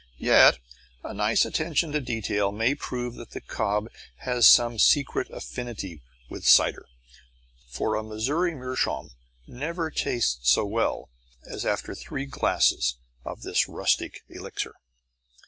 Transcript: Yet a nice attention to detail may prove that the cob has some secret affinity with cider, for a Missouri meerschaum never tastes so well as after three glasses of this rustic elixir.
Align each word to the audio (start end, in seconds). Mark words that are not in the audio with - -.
Yet 0.17 0.57
a 1.03 1.13
nice 1.13 1.45
attention 1.45 1.91
to 1.91 2.01
detail 2.01 2.51
may 2.51 2.73
prove 2.73 3.13
that 3.17 3.33
the 3.33 3.39
cob 3.39 3.87
has 4.15 4.47
some 4.47 4.79
secret 4.79 5.29
affinity 5.29 6.01
with 6.27 6.43
cider, 6.47 6.87
for 7.67 7.93
a 7.95 8.01
Missouri 8.01 8.55
meerschaum 8.55 9.11
never 9.45 9.91
tastes 9.91 10.49
so 10.49 10.65
well 10.65 11.09
as 11.45 11.67
after 11.67 11.93
three 11.93 12.25
glasses 12.25 12.95
of 13.23 13.43
this 13.43 13.67
rustic 13.69 14.21
elixir. 14.27 14.73